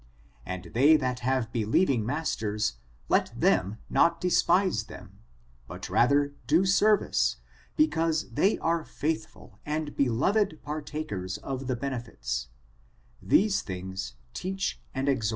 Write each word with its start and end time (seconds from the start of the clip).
And 0.47 0.71
they 0.73 0.97
that 0.97 1.19
have 1.19 1.51
believ* 1.51 1.87
ing 1.91 2.03
masters, 2.03 2.77
let 3.07 3.39
them 3.39 3.77
not 3.87 4.19
despise 4.19 4.85
them, 4.85 5.19
but 5.67 5.91
rather 5.91 6.33
do 6.47 6.65
service, 6.65 7.37
because 7.75 8.31
they 8.31 8.57
are 8.57 8.83
faithful 8.83 9.59
and 9.63 9.95
beloved 9.95 10.57
partak* 10.65 11.11
ers 11.11 11.37
of 11.37 11.67
the 11.67 11.75
benefits: 11.75 12.47
these 13.21 13.61
things 13.61 14.15
teach 14.33 14.81
and 14.95 15.07
exhort. 15.07 15.29